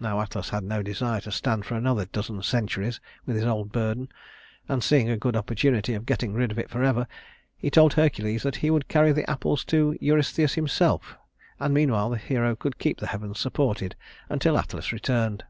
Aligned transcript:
Now 0.00 0.20
Atlas 0.20 0.50
had 0.50 0.62
no 0.62 0.84
desire 0.84 1.20
to 1.22 1.32
stand 1.32 1.64
for 1.66 1.74
another 1.74 2.04
dozen 2.04 2.40
centuries 2.44 3.00
with 3.26 3.34
his 3.34 3.44
old 3.44 3.72
burden; 3.72 4.08
and 4.68 4.84
seeing 4.84 5.10
a 5.10 5.16
good 5.16 5.34
opportunity 5.34 5.94
of 5.94 6.06
getting 6.06 6.32
rid 6.32 6.52
of 6.52 6.60
it 6.60 6.70
forever, 6.70 7.08
he 7.56 7.70
told 7.70 7.94
Hercules 7.94 8.44
that 8.44 8.54
he 8.62 8.70
would 8.70 8.86
carry 8.86 9.10
the 9.10 9.28
apples 9.28 9.64
to 9.64 9.98
Eurystheus 10.00 10.54
himself; 10.54 11.16
and 11.58 11.74
meanwhile 11.74 12.08
the 12.10 12.18
hero 12.18 12.54
could 12.54 12.78
keep 12.78 12.98
the 12.98 13.08
heavens 13.08 13.40
supported 13.40 13.96
until 14.30 14.56
Atlas 14.56 14.92
returned. 14.92 15.42